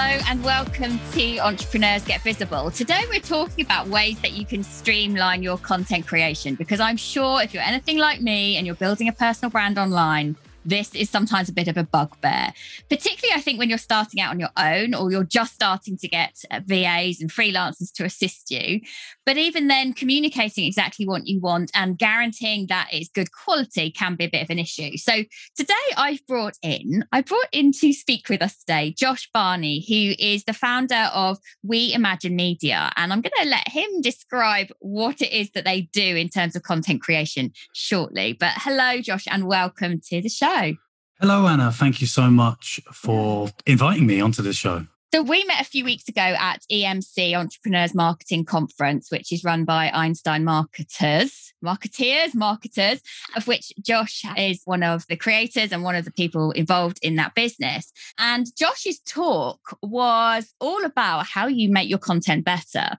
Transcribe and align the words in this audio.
Hello 0.00 0.22
and 0.28 0.44
welcome 0.44 1.00
to 1.14 1.38
Entrepreneurs 1.38 2.04
Get 2.04 2.22
Visible. 2.22 2.70
Today 2.70 3.02
we're 3.08 3.18
talking 3.18 3.64
about 3.64 3.88
ways 3.88 4.16
that 4.20 4.30
you 4.30 4.46
can 4.46 4.62
streamline 4.62 5.42
your 5.42 5.58
content 5.58 6.06
creation 6.06 6.54
because 6.54 6.78
I'm 6.78 6.96
sure 6.96 7.42
if 7.42 7.52
you're 7.52 7.64
anything 7.64 7.98
like 7.98 8.20
me 8.20 8.56
and 8.56 8.64
you're 8.64 8.76
building 8.76 9.08
a 9.08 9.12
personal 9.12 9.50
brand 9.50 9.76
online, 9.76 10.36
this 10.68 10.94
is 10.94 11.08
sometimes 11.08 11.48
a 11.48 11.52
bit 11.52 11.68
of 11.68 11.76
a 11.76 11.84
bugbear, 11.84 12.52
particularly 12.90 13.34
I 13.34 13.40
think 13.40 13.58
when 13.58 13.68
you're 13.68 13.78
starting 13.78 14.20
out 14.20 14.30
on 14.30 14.38
your 14.38 14.50
own 14.56 14.94
or 14.94 15.10
you're 15.10 15.24
just 15.24 15.54
starting 15.54 15.96
to 15.98 16.08
get 16.08 16.36
uh, 16.50 16.60
VAs 16.64 17.20
and 17.20 17.30
freelancers 17.30 17.92
to 17.94 18.04
assist 18.04 18.50
you. 18.50 18.80
But 19.24 19.38
even 19.38 19.68
then, 19.68 19.94
communicating 19.94 20.66
exactly 20.66 21.06
what 21.06 21.26
you 21.26 21.40
want 21.40 21.70
and 21.74 21.98
guaranteeing 21.98 22.66
that 22.68 22.88
it's 22.92 23.08
good 23.08 23.32
quality 23.32 23.90
can 23.90 24.14
be 24.14 24.24
a 24.24 24.30
bit 24.30 24.42
of 24.42 24.50
an 24.50 24.58
issue. 24.58 24.96
So 24.98 25.24
today 25.56 25.74
I've 25.96 26.26
brought 26.26 26.58
in, 26.62 27.04
I 27.12 27.22
brought 27.22 27.48
in 27.52 27.72
to 27.72 27.92
speak 27.92 28.28
with 28.28 28.42
us 28.42 28.58
today, 28.58 28.94
Josh 28.96 29.28
Barney, 29.32 29.84
who 29.88 30.14
is 30.22 30.44
the 30.44 30.52
founder 30.52 31.08
of 31.14 31.38
We 31.62 31.94
Imagine 31.94 32.36
Media. 32.36 32.92
And 32.96 33.12
I'm 33.12 33.22
going 33.22 33.32
to 33.42 33.48
let 33.48 33.68
him 33.68 34.02
describe 34.02 34.68
what 34.80 35.22
it 35.22 35.32
is 35.32 35.50
that 35.52 35.64
they 35.64 35.82
do 35.92 36.16
in 36.16 36.28
terms 36.28 36.56
of 36.56 36.62
content 36.62 37.00
creation 37.00 37.52
shortly. 37.74 38.34
But 38.34 38.52
hello, 38.56 39.00
Josh, 39.00 39.24
and 39.30 39.46
welcome 39.46 40.00
to 40.08 40.20
the 40.20 40.28
show 40.28 40.57
show. 40.58 40.76
Hello, 41.20 41.46
Anna. 41.46 41.72
Thank 41.72 42.00
you 42.00 42.06
so 42.06 42.30
much 42.30 42.80
for 42.92 43.50
inviting 43.66 44.06
me 44.06 44.20
onto 44.20 44.42
the 44.42 44.52
show. 44.52 44.86
So, 45.12 45.22
we 45.22 45.42
met 45.44 45.60
a 45.60 45.64
few 45.64 45.84
weeks 45.84 46.06
ago 46.06 46.20
at 46.20 46.62
EMC 46.70 47.34
Entrepreneurs 47.34 47.94
Marketing 47.94 48.44
Conference, 48.44 49.10
which 49.10 49.32
is 49.32 49.42
run 49.42 49.64
by 49.64 49.90
Einstein 49.92 50.44
Marketers, 50.44 51.54
Marketeers, 51.64 52.34
Marketers, 52.34 53.00
of 53.34 53.46
which 53.46 53.72
Josh 53.80 54.22
is 54.36 54.60
one 54.66 54.82
of 54.82 55.06
the 55.08 55.16
creators 55.16 55.72
and 55.72 55.82
one 55.82 55.96
of 55.96 56.04
the 56.04 56.12
people 56.12 56.50
involved 56.50 56.98
in 57.00 57.16
that 57.16 57.34
business. 57.34 57.90
And 58.18 58.46
Josh's 58.56 59.00
talk 59.00 59.60
was 59.82 60.52
all 60.60 60.84
about 60.84 61.26
how 61.26 61.46
you 61.46 61.70
make 61.70 61.88
your 61.88 61.98
content 61.98 62.44
better 62.44 62.98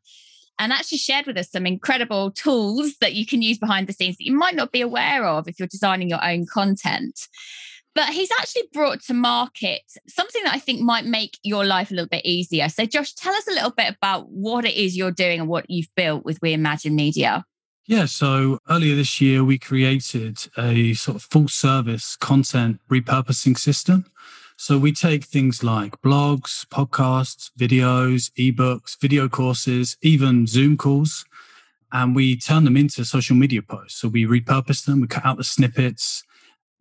and 0.60 0.74
actually 0.74 0.98
shared 0.98 1.26
with 1.26 1.38
us 1.38 1.50
some 1.50 1.66
incredible 1.66 2.32
tools 2.32 2.98
that 3.00 3.14
you 3.14 3.26
can 3.26 3.42
use 3.42 3.58
behind 3.58 3.88
the 3.88 3.94
scenes 3.94 4.18
that 4.18 4.26
you 4.26 4.38
might 4.38 4.56
not 4.56 4.72
be 4.72 4.82
aware 4.82 5.26
of 5.26 5.48
if 5.48 5.58
you're 5.58 5.68
designing 5.68 6.10
your 6.10 6.24
own 6.24 6.46
content. 6.46 7.28
But 7.96 8.10
he's 8.10 8.30
actually 8.40 8.70
brought 8.72 9.02
to 9.04 9.14
market 9.14 9.82
something 10.08 10.44
that 10.44 10.54
I 10.54 10.60
think 10.60 10.82
might 10.82 11.06
make 11.06 11.40
your 11.44 11.66
life 11.66 11.90
a 11.90 11.96
little 11.96 12.10
bit 12.10 12.26
easier. 12.26 12.70
So, 12.70 12.86
Josh, 12.86 13.14
tell 13.14 13.34
us 13.34 13.48
a 13.48 13.54
little 13.54 13.72
bit 13.72 13.96
about 13.96 14.30
what 14.30 14.66
it 14.66 14.76
is 14.76 14.96
you're 14.96 15.12
doing 15.12 15.40
and 15.40 15.50
what 15.50 15.70
you've 15.70 15.94
built 15.96 16.24
with 16.24 16.40
We 16.42 16.54
Imagine 16.54 16.96
Media. 16.96 17.46
Yeah, 17.88 18.06
so 18.06 18.60
earlier 18.70 18.96
this 18.96 19.20
year, 19.20 19.44
we 19.44 19.58
created 19.58 20.38
a 20.56 20.94
sort 20.94 21.16
of 21.16 21.24
full 21.24 21.48
service 21.48 22.16
content 22.16 22.80
repurposing 22.88 23.58
system 23.58 24.06
so 24.62 24.78
we 24.78 24.92
take 24.92 25.24
things 25.24 25.64
like 25.64 26.02
blogs, 26.02 26.66
podcasts, 26.68 27.50
videos, 27.58 28.30
ebooks, 28.34 29.00
video 29.00 29.30
courses, 29.30 29.96
even 30.02 30.46
Zoom 30.48 30.76
calls, 30.76 31.24
and 31.94 32.14
we 32.14 32.36
turn 32.36 32.66
them 32.66 32.76
into 32.76 33.06
social 33.06 33.38
media 33.38 33.62
posts. 33.62 34.02
So 34.02 34.10
we 34.10 34.26
repurpose 34.26 34.84
them, 34.84 35.00
we 35.00 35.08
cut 35.08 35.26
out 35.26 35.38
the 35.38 35.46
snippets, 35.46 36.26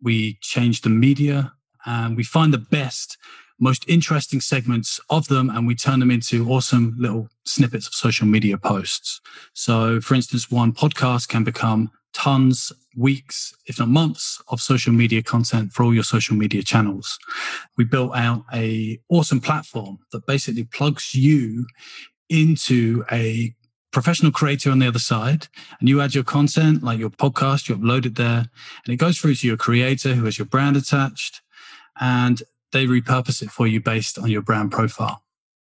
we 0.01 0.37
change 0.41 0.81
the 0.81 0.89
media, 0.89 1.53
and 1.85 2.17
we 2.17 2.23
find 2.23 2.53
the 2.53 2.57
best, 2.57 3.17
most 3.61 3.87
interesting 3.87 4.41
segments 4.41 4.99
of 5.09 5.29
them, 5.29 5.49
and 5.49 5.65
we 5.65 5.73
turn 5.73 6.01
them 6.01 6.11
into 6.11 6.49
awesome 6.49 6.95
little 6.99 7.29
snippets 7.45 7.87
of 7.87 7.93
social 7.93 8.27
media 8.27 8.57
posts. 8.57 9.21
So, 9.53 10.01
for 10.01 10.15
instance, 10.15 10.51
one 10.51 10.73
podcast 10.73 11.29
can 11.29 11.45
become 11.45 11.91
tons, 12.13 12.71
weeks, 12.95 13.53
if 13.65 13.79
not 13.79 13.87
months 13.87 14.41
of 14.49 14.59
social 14.59 14.93
media 14.93 15.21
content 15.21 15.71
for 15.71 15.83
all 15.83 15.93
your 15.93 16.03
social 16.03 16.35
media 16.35 16.63
channels. 16.63 17.17
We 17.77 17.83
built 17.83 18.15
out 18.15 18.45
a 18.53 18.99
awesome 19.09 19.39
platform 19.39 19.99
that 20.11 20.25
basically 20.25 20.63
plugs 20.65 21.13
you 21.13 21.65
into 22.29 23.03
a 23.11 23.53
professional 23.91 24.31
creator 24.31 24.69
on 24.69 24.79
the 24.79 24.87
other 24.87 24.99
side 24.99 25.47
and 25.79 25.89
you 25.89 25.99
add 25.99 26.13
your 26.13 26.23
content 26.23 26.83
like 26.83 26.99
your 26.99 27.09
podcast 27.09 27.67
you 27.67 27.75
upload 27.75 28.05
it 28.05 28.15
there 28.15 28.45
and 28.85 28.93
it 28.93 28.97
goes 28.97 29.17
through 29.17 29.33
to 29.33 29.47
your 29.47 29.57
creator 29.57 30.13
who 30.13 30.25
has 30.25 30.37
your 30.37 30.45
brand 30.45 30.77
attached 30.77 31.41
and 31.99 32.43
they 32.71 32.85
repurpose 32.85 33.41
it 33.41 33.49
for 33.49 33.65
you 33.65 33.81
based 33.81 34.19
on 34.19 34.29
your 34.29 34.43
brand 34.43 34.71
profile 34.71 35.23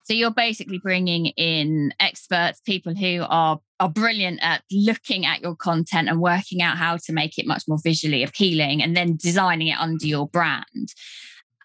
so 0.10 0.16
you're 0.16 0.32
basically 0.32 0.80
bringing 0.80 1.28
in 1.28 1.94
experts, 2.00 2.62
people 2.62 2.96
who 2.96 3.24
are 3.30 3.60
are 3.80 3.90
brilliant 3.90 4.40
at 4.42 4.64
looking 4.72 5.26
at 5.26 5.42
your 5.42 5.56
content 5.56 6.10
and 6.10 6.20
working 6.20 6.62
out 6.62 6.78
how 6.78 6.98
to 6.98 7.14
make 7.14 7.38
it 7.38 7.48
much 7.48 7.64
more 7.68 7.80
visually 7.84 8.24
appealing, 8.24 8.82
and 8.82 8.96
then 8.96 9.16
designing 9.16 9.68
it 9.68 9.80
under 9.80 10.06
your 10.06 10.28
brand. 10.28 10.94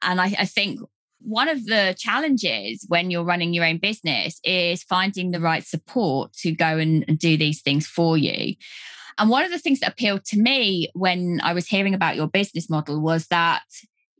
And 0.03 0.21
I, 0.21 0.35
I 0.39 0.45
think 0.47 0.81
one 1.21 1.49
of 1.49 1.65
the 1.65 1.95
challenges 1.99 2.85
when 2.89 3.11
you're 3.11 3.25
running 3.25 3.55
your 3.55 3.65
own 3.65 3.79
business 3.79 4.39
is 4.45 4.83
finding 4.83 5.31
the 5.31 5.41
right 5.41 5.65
support 5.65 6.35
to 6.35 6.53
go 6.53 6.77
and, 6.79 7.05
and 7.09 7.19
do 7.19 7.37
these 7.37 7.63
things 7.63 7.87
for 7.87 8.19
you. 8.19 8.55
And 9.17 9.31
one 9.31 9.45
of 9.45 9.51
the 9.51 9.59
things 9.59 9.81
that 9.81 9.91
appealed 9.91 10.25
to 10.27 10.39
me 10.39 10.91
when 10.93 11.41
I 11.43 11.55
was 11.55 11.67
hearing 11.67 11.95
about 11.95 12.17
your 12.17 12.27
business 12.27 12.69
model 12.69 13.01
was 13.01 13.29
that 13.29 13.63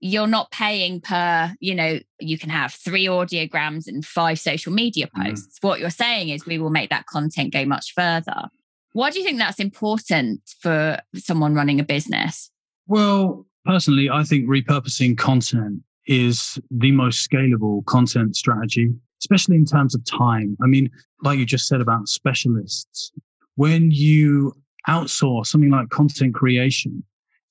you're 0.05 0.27
not 0.27 0.51
paying 0.51 1.01
per, 1.01 1.55
you 1.61 1.75
know, 1.75 1.99
you 2.21 2.37
can 2.37 2.51
have 2.51 2.75
three 2.75 3.07
audiograms 3.07 3.87
and 3.87 4.05
five 4.05 4.39
social 4.39 4.71
media 4.71 5.07
mm. 5.07 5.25
posts. 5.25 5.59
Mm. 5.59 5.67
What 5.67 5.81
you're 5.81 5.89
saying 5.89 6.29
is 6.29 6.45
we 6.45 6.59
will 6.59 6.69
make 6.69 6.91
that 6.91 7.07
content 7.07 7.55
go 7.55 7.65
much 7.65 7.95
further. 7.95 8.51
Why 8.93 9.09
do 9.09 9.19
you 9.19 9.25
think 9.25 9.39
that's 9.39 9.59
important 9.59 10.43
for 10.61 11.01
someone 11.15 11.55
running 11.55 11.81
a 11.81 11.85
business? 11.85 12.51
Well, 12.87 13.47
personally, 13.65 14.11
I 14.11 14.25
think 14.25 14.47
repurposing 14.47 15.17
content 15.17 15.81
is 16.07 16.59
the 16.71 16.93
most 16.93 17.27
scalable 17.27 17.83
content 17.87 18.37
strategy, 18.37 18.93
especially 19.23 19.57
in 19.57 19.65
terms 19.65 19.95
of 19.95 20.05
time. 20.05 20.55
I 20.63 20.67
mean, 20.67 20.91
like 21.23 21.39
you 21.39 21.47
just 21.47 21.67
said 21.67 21.81
about 21.81 22.09
specialists, 22.09 23.11
when 23.55 23.91
you 23.91 24.53
outsource 24.87 25.47
something 25.47 25.71
like 25.71 25.89
content 25.89 26.35
creation, 26.35 27.03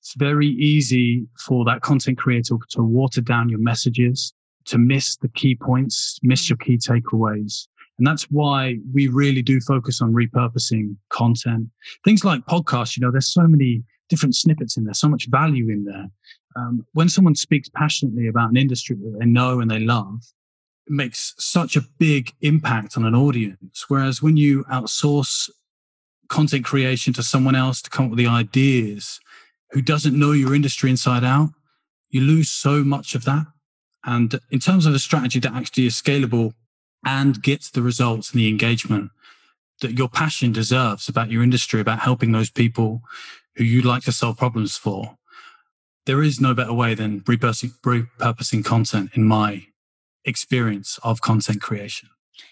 it's 0.04 0.14
very 0.16 0.48
easy 0.48 1.26
for 1.38 1.64
that 1.64 1.80
content 1.80 2.18
creator 2.18 2.56
to 2.72 2.82
water 2.82 3.22
down 3.22 3.48
your 3.48 3.58
messages, 3.58 4.34
to 4.66 4.76
miss 4.76 5.16
the 5.16 5.28
key 5.28 5.54
points, 5.54 6.18
miss 6.22 6.50
your 6.50 6.58
key 6.58 6.76
takeaways. 6.76 7.66
And 7.96 8.06
that's 8.06 8.24
why 8.24 8.76
we 8.92 9.08
really 9.08 9.40
do 9.40 9.62
focus 9.62 10.02
on 10.02 10.12
repurposing 10.12 10.94
content. 11.08 11.68
Things 12.04 12.22
like 12.22 12.44
podcasts, 12.44 12.98
you 12.98 13.00
know, 13.00 13.10
there's 13.10 13.32
so 13.32 13.46
many 13.46 13.82
different 14.10 14.34
snippets 14.34 14.76
in 14.76 14.84
there, 14.84 14.92
so 14.92 15.08
much 15.08 15.26
value 15.30 15.70
in 15.70 15.84
there. 15.84 16.10
Um, 16.54 16.84
when 16.92 17.08
someone 17.08 17.34
speaks 17.34 17.70
passionately 17.70 18.28
about 18.28 18.50
an 18.50 18.58
industry 18.58 18.96
that 18.96 19.16
they 19.18 19.24
know 19.24 19.60
and 19.60 19.70
they 19.70 19.80
love, 19.80 20.22
it 20.86 20.92
makes 20.92 21.34
such 21.38 21.76
a 21.76 21.84
big 21.96 22.30
impact 22.42 22.98
on 22.98 23.06
an 23.06 23.14
audience. 23.14 23.86
Whereas 23.88 24.20
when 24.20 24.36
you 24.36 24.64
outsource 24.64 25.48
content 26.28 26.66
creation 26.66 27.14
to 27.14 27.22
someone 27.22 27.54
else 27.54 27.80
to 27.80 27.88
come 27.88 28.04
up 28.04 28.10
with 28.10 28.18
the 28.18 28.26
ideas 28.26 29.18
who 29.74 29.82
doesn't 29.82 30.18
know 30.18 30.30
your 30.30 30.54
industry 30.54 30.88
inside 30.88 31.24
out, 31.24 31.50
you 32.08 32.20
lose 32.20 32.48
so 32.48 32.84
much 32.84 33.16
of 33.16 33.24
that. 33.24 33.44
And 34.04 34.38
in 34.52 34.60
terms 34.60 34.86
of 34.86 34.94
a 34.94 35.00
strategy 35.00 35.40
that 35.40 35.52
actually 35.52 35.86
is 35.86 36.00
scalable 36.00 36.52
and 37.04 37.42
gets 37.42 37.70
the 37.70 37.82
results 37.82 38.30
and 38.30 38.40
the 38.40 38.48
engagement 38.48 39.10
that 39.80 39.98
your 39.98 40.08
passion 40.08 40.52
deserves 40.52 41.08
about 41.08 41.28
your 41.28 41.42
industry, 41.42 41.80
about 41.80 41.98
helping 41.98 42.30
those 42.30 42.50
people 42.50 43.02
who 43.56 43.64
you 43.64 43.82
like 43.82 44.04
to 44.04 44.12
solve 44.12 44.38
problems 44.38 44.76
for, 44.76 45.16
there 46.06 46.22
is 46.22 46.40
no 46.40 46.54
better 46.54 46.72
way 46.72 46.94
than 46.94 47.22
repurposing, 47.22 47.72
repurposing 47.80 48.64
content 48.64 49.10
in 49.14 49.24
my 49.24 49.66
experience 50.24 51.00
of 51.02 51.20
content 51.20 51.60
creation. 51.60 52.08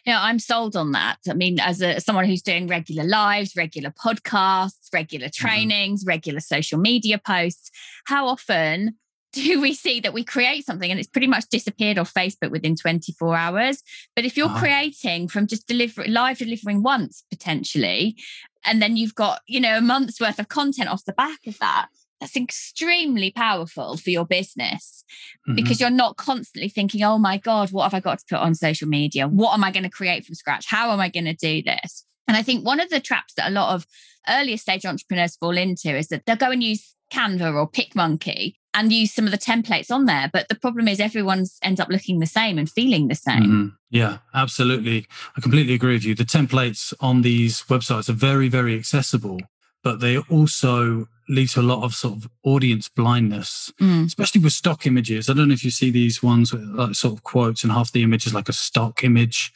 Yeah, 0.06 0.20
I'm 0.20 0.38
sold 0.38 0.76
on 0.76 0.92
that. 0.92 1.18
I 1.28 1.34
mean, 1.34 1.60
as 1.60 1.80
a 1.80 2.00
someone 2.00 2.24
who's 2.24 2.42
doing 2.42 2.66
regular 2.66 3.04
lives, 3.04 3.56
regular 3.56 3.90
podcasts, 3.90 4.92
regular 4.92 5.28
mm-hmm. 5.28 5.46
trainings, 5.46 6.02
mm-hmm. 6.02 6.08
regular 6.08 6.40
social 6.40 6.78
media 6.78 7.18
posts, 7.18 7.70
how 8.06 8.26
often 8.26 8.96
do 9.32 9.60
we 9.60 9.72
see 9.72 9.98
that 10.00 10.12
we 10.12 10.24
create 10.24 10.66
something 10.66 10.90
and 10.90 11.00
it's 11.00 11.08
pretty 11.08 11.26
much 11.26 11.48
disappeared 11.50 11.98
off 11.98 12.12
Facebook 12.12 12.50
within 12.50 12.76
24 12.76 13.34
hours? 13.34 13.82
But 14.14 14.24
if 14.24 14.36
you're 14.36 14.46
uh-huh. 14.46 14.60
creating 14.60 15.28
from 15.28 15.46
just 15.46 15.66
deliver 15.66 16.04
live 16.06 16.38
delivering 16.38 16.82
once 16.82 17.24
potentially, 17.30 18.16
and 18.64 18.80
then 18.80 18.96
you've 18.96 19.14
got, 19.14 19.40
you 19.46 19.60
know, 19.60 19.78
a 19.78 19.80
month's 19.80 20.20
worth 20.20 20.38
of 20.38 20.48
content 20.48 20.88
off 20.88 21.04
the 21.04 21.12
back 21.12 21.46
of 21.46 21.58
that, 21.58 21.88
that's 22.22 22.36
extremely 22.36 23.32
powerful 23.32 23.96
for 23.96 24.10
your 24.10 24.24
business 24.24 25.02
mm-hmm. 25.48 25.56
because 25.56 25.80
you're 25.80 25.90
not 25.90 26.16
constantly 26.16 26.68
thinking, 26.68 27.02
oh 27.02 27.18
my 27.18 27.36
God, 27.36 27.72
what 27.72 27.82
have 27.82 27.94
I 27.94 28.00
got 28.00 28.20
to 28.20 28.24
put 28.30 28.38
on 28.38 28.54
social 28.54 28.86
media? 28.86 29.26
What 29.26 29.54
am 29.54 29.64
I 29.64 29.72
going 29.72 29.82
to 29.82 29.90
create 29.90 30.24
from 30.24 30.36
scratch? 30.36 30.66
How 30.66 30.92
am 30.92 31.00
I 31.00 31.08
going 31.08 31.24
to 31.24 31.34
do 31.34 31.62
this? 31.64 32.04
And 32.28 32.36
I 32.36 32.42
think 32.42 32.64
one 32.64 32.78
of 32.78 32.90
the 32.90 33.00
traps 33.00 33.34
that 33.34 33.48
a 33.48 33.52
lot 33.52 33.74
of 33.74 33.86
earlier 34.28 34.56
stage 34.56 34.86
entrepreneurs 34.86 35.36
fall 35.36 35.56
into 35.56 35.96
is 35.96 36.08
that 36.08 36.24
they'll 36.24 36.36
go 36.36 36.52
and 36.52 36.62
use 36.62 36.94
Canva 37.12 37.54
or 37.54 37.68
PicMonkey 37.68 38.54
and 38.72 38.92
use 38.92 39.12
some 39.12 39.24
of 39.24 39.32
the 39.32 39.36
templates 39.36 39.90
on 39.90 40.04
there. 40.04 40.30
But 40.32 40.48
the 40.48 40.54
problem 40.54 40.86
is 40.86 41.00
everyone's 41.00 41.58
ends 41.60 41.80
up 41.80 41.88
looking 41.88 42.20
the 42.20 42.26
same 42.26 42.56
and 42.56 42.70
feeling 42.70 43.08
the 43.08 43.16
same. 43.16 43.42
Mm-hmm. 43.42 43.66
Yeah, 43.90 44.18
absolutely. 44.32 45.08
I 45.36 45.40
completely 45.40 45.74
agree 45.74 45.94
with 45.94 46.04
you. 46.04 46.14
The 46.14 46.22
templates 46.22 46.94
on 47.00 47.22
these 47.22 47.62
websites 47.64 48.08
are 48.08 48.12
very, 48.12 48.48
very 48.48 48.78
accessible, 48.78 49.40
but 49.82 49.98
they 49.98 50.18
also 50.18 51.08
lead 51.28 51.48
to 51.50 51.60
a 51.60 51.62
lot 51.62 51.84
of 51.84 51.94
sort 51.94 52.14
of 52.14 52.30
audience 52.44 52.88
blindness, 52.88 53.72
mm. 53.80 54.06
especially 54.06 54.40
with 54.40 54.52
stock 54.52 54.86
images. 54.86 55.28
I 55.28 55.34
don't 55.34 55.48
know 55.48 55.54
if 55.54 55.64
you 55.64 55.70
see 55.70 55.90
these 55.90 56.22
ones 56.22 56.52
with 56.52 56.62
like 56.62 56.94
sort 56.94 57.14
of 57.14 57.22
quotes 57.22 57.62
and 57.62 57.72
half 57.72 57.92
the 57.92 58.02
image 58.02 58.26
is 58.26 58.34
like 58.34 58.48
a 58.48 58.52
stock 58.52 59.04
image. 59.04 59.52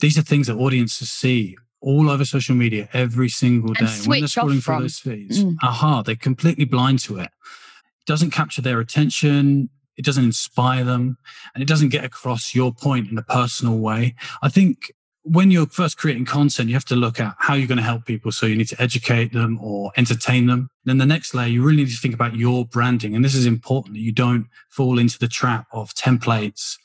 These 0.00 0.18
are 0.18 0.22
things 0.22 0.46
that 0.46 0.56
audiences 0.56 1.10
see 1.10 1.56
all 1.80 2.10
over 2.10 2.24
social 2.24 2.54
media 2.54 2.88
every 2.92 3.28
single 3.28 3.74
day. 3.74 3.86
when 4.06 4.20
they're 4.20 4.28
scrolling 4.28 4.62
through 4.62 4.80
those 4.80 4.98
feeds, 4.98 5.44
mm. 5.44 5.56
aha, 5.62 6.02
they're 6.02 6.16
completely 6.16 6.64
blind 6.64 6.98
to 7.00 7.18
it. 7.18 7.30
It 8.00 8.06
doesn't 8.06 8.30
capture 8.30 8.62
their 8.62 8.80
attention. 8.80 9.70
It 9.96 10.04
doesn't 10.04 10.24
inspire 10.24 10.84
them 10.84 11.18
and 11.54 11.62
it 11.62 11.66
doesn't 11.66 11.88
get 11.88 12.04
across 12.04 12.54
your 12.54 12.72
point 12.72 13.10
in 13.10 13.18
a 13.18 13.22
personal 13.22 13.78
way. 13.78 14.14
I 14.42 14.48
think 14.48 14.92
when 15.30 15.50
you're 15.50 15.66
first 15.66 15.98
creating 15.98 16.24
content, 16.24 16.68
you 16.68 16.74
have 16.74 16.84
to 16.86 16.96
look 16.96 17.20
at 17.20 17.34
how 17.38 17.54
you're 17.54 17.68
going 17.68 17.78
to 17.78 17.84
help 17.84 18.04
people. 18.06 18.32
So 18.32 18.46
you 18.46 18.56
need 18.56 18.68
to 18.68 18.80
educate 18.80 19.32
them 19.32 19.58
or 19.60 19.92
entertain 19.96 20.46
them. 20.46 20.70
Then 20.84 20.98
the 20.98 21.06
next 21.06 21.34
layer, 21.34 21.48
you 21.48 21.62
really 21.62 21.78
need 21.78 21.90
to 21.90 21.96
think 21.96 22.14
about 22.14 22.36
your 22.36 22.64
branding. 22.64 23.14
And 23.14 23.24
this 23.24 23.34
is 23.34 23.46
important 23.46 23.94
that 23.94 24.00
you 24.00 24.12
don't 24.12 24.46
fall 24.68 24.98
into 24.98 25.18
the 25.18 25.28
trap 25.28 25.66
of 25.72 25.94
templates 25.94 26.76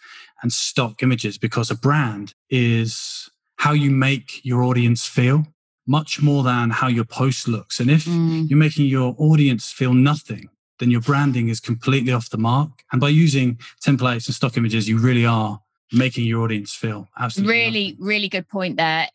and 0.41 0.51
stock 0.51 1.01
images 1.01 1.37
because 1.37 1.71
a 1.71 1.75
brand 1.75 2.33
is 2.49 3.29
how 3.57 3.71
you 3.71 3.89
make 3.91 4.43
your 4.43 4.63
audience 4.63 5.07
feel 5.07 5.45
much 5.87 6.21
more 6.21 6.43
than 6.43 6.69
how 6.69 6.87
your 6.87 7.05
post 7.05 7.47
looks. 7.47 7.79
And 7.79 7.89
if 7.89 8.05
mm. 8.05 8.49
you're 8.49 8.59
making 8.59 8.87
your 8.87 9.15
audience 9.17 9.71
feel 9.71 9.93
nothing, 9.93 10.49
then 10.79 10.91
your 10.91 11.01
branding 11.01 11.49
is 11.49 11.59
completely 11.59 12.11
off 12.11 12.29
the 12.29 12.37
mark. 12.37 12.71
And 12.91 12.99
by 12.99 13.09
using 13.09 13.57
templates 13.83 14.27
and 14.27 14.35
stock 14.35 14.57
images, 14.57 14.89
you 14.89 14.97
really 14.97 15.25
are 15.25 15.61
making 15.93 16.25
your 16.25 16.43
audience 16.43 16.73
feel 16.73 17.07
absolutely 17.19 17.53
really 17.53 17.91
nothing. 17.91 18.05
really 18.05 18.29
good 18.29 18.47
point 18.47 18.77
there 18.77 19.07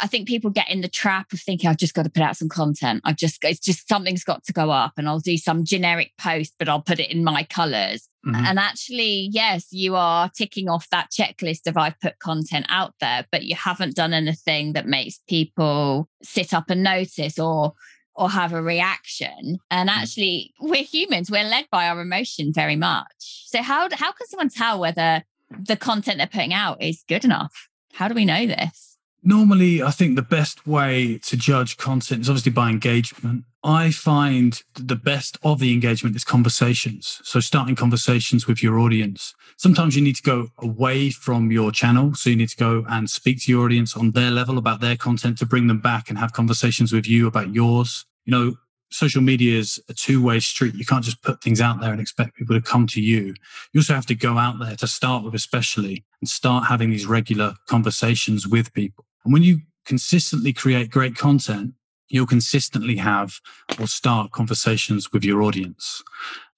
I 0.00 0.06
think 0.06 0.28
people 0.28 0.50
get 0.50 0.70
in 0.70 0.80
the 0.80 0.88
trap 0.88 1.32
of 1.32 1.40
thinking 1.40 1.68
I've 1.68 1.76
just 1.76 1.94
got 1.94 2.04
to 2.04 2.10
put 2.10 2.22
out 2.22 2.36
some 2.36 2.48
content. 2.48 3.02
I've 3.04 3.16
just 3.16 3.38
it's 3.42 3.60
just 3.60 3.88
something's 3.88 4.24
got 4.24 4.44
to 4.44 4.52
go 4.52 4.70
up 4.70 4.92
and 4.96 5.08
I'll 5.08 5.18
do 5.18 5.36
some 5.36 5.64
generic 5.64 6.12
post, 6.18 6.54
but 6.58 6.68
I'll 6.68 6.82
put 6.82 7.00
it 7.00 7.10
in 7.10 7.24
my 7.24 7.42
colors. 7.44 8.08
Mm-hmm. 8.26 8.44
And 8.44 8.58
actually, 8.58 9.28
yes, 9.32 9.72
you 9.72 9.96
are 9.96 10.30
ticking 10.30 10.68
off 10.68 10.88
that 10.90 11.10
checklist 11.10 11.66
of 11.66 11.76
I've 11.76 12.00
put 12.00 12.20
content 12.20 12.66
out 12.68 12.94
there, 13.00 13.26
but 13.32 13.44
you 13.44 13.56
haven't 13.56 13.96
done 13.96 14.12
anything 14.12 14.74
that 14.74 14.86
makes 14.86 15.20
people 15.28 16.08
sit 16.22 16.54
up 16.54 16.70
and 16.70 16.82
notice 16.82 17.38
or 17.38 17.74
or 18.14 18.30
have 18.30 18.52
a 18.52 18.62
reaction. 18.62 19.58
And 19.70 19.88
mm. 19.88 19.92
actually, 19.92 20.54
we're 20.60 20.84
humans, 20.84 21.30
we're 21.30 21.48
led 21.48 21.66
by 21.70 21.88
our 21.88 22.00
emotion 22.00 22.52
very 22.52 22.76
much. 22.76 23.46
So 23.46 23.62
how 23.62 23.88
how 23.92 24.12
can 24.12 24.28
someone 24.28 24.50
tell 24.50 24.78
whether 24.78 25.24
the 25.58 25.76
content 25.76 26.18
they're 26.18 26.26
putting 26.26 26.54
out 26.54 26.82
is 26.82 27.04
good 27.08 27.24
enough? 27.24 27.68
How 27.92 28.08
do 28.08 28.14
we 28.14 28.24
know 28.24 28.46
this? 28.46 28.92
Normally, 29.24 29.82
I 29.82 29.92
think 29.92 30.16
the 30.16 30.22
best 30.22 30.66
way 30.66 31.18
to 31.18 31.36
judge 31.36 31.76
content 31.76 32.22
is 32.22 32.28
obviously 32.28 32.50
by 32.50 32.70
engagement. 32.70 33.44
I 33.62 33.92
find 33.92 34.60
the 34.74 34.96
best 34.96 35.38
of 35.44 35.60
the 35.60 35.72
engagement 35.72 36.16
is 36.16 36.24
conversations. 36.24 37.20
So, 37.22 37.38
starting 37.38 37.76
conversations 37.76 38.48
with 38.48 38.64
your 38.64 38.80
audience. 38.80 39.32
Sometimes 39.56 39.94
you 39.94 40.02
need 40.02 40.16
to 40.16 40.22
go 40.22 40.48
away 40.58 41.10
from 41.10 41.52
your 41.52 41.70
channel. 41.70 42.14
So, 42.14 42.30
you 42.30 42.36
need 42.36 42.48
to 42.48 42.56
go 42.56 42.84
and 42.88 43.08
speak 43.08 43.42
to 43.42 43.52
your 43.52 43.64
audience 43.64 43.96
on 43.96 44.10
their 44.10 44.32
level 44.32 44.58
about 44.58 44.80
their 44.80 44.96
content 44.96 45.38
to 45.38 45.46
bring 45.46 45.68
them 45.68 45.80
back 45.80 46.08
and 46.08 46.18
have 46.18 46.32
conversations 46.32 46.92
with 46.92 47.06
you 47.06 47.28
about 47.28 47.54
yours. 47.54 48.04
You 48.24 48.32
know, 48.32 48.54
social 48.92 49.22
media 49.22 49.58
is 49.58 49.82
a 49.88 49.94
two-way 49.94 50.40
street. 50.40 50.74
You 50.74 50.84
can't 50.84 51.04
just 51.04 51.22
put 51.22 51.42
things 51.42 51.60
out 51.60 51.80
there 51.80 51.92
and 51.92 52.00
expect 52.00 52.36
people 52.36 52.54
to 52.54 52.62
come 52.62 52.86
to 52.88 53.00
you. 53.00 53.34
You 53.72 53.80
also 53.80 53.94
have 53.94 54.06
to 54.06 54.14
go 54.14 54.38
out 54.38 54.58
there 54.58 54.76
to 54.76 54.86
start 54.86 55.24
with, 55.24 55.34
especially, 55.34 56.04
and 56.20 56.28
start 56.28 56.66
having 56.66 56.90
these 56.90 57.06
regular 57.06 57.54
conversations 57.68 58.46
with 58.46 58.72
people. 58.74 59.04
And 59.24 59.32
when 59.32 59.42
you 59.42 59.60
consistently 59.84 60.52
create 60.52 60.90
great 60.90 61.16
content, 61.16 61.74
you'll 62.08 62.26
consistently 62.26 62.96
have 62.96 63.40
or 63.80 63.86
start 63.86 64.32
conversations 64.32 65.12
with 65.12 65.24
your 65.24 65.42
audience. 65.42 66.02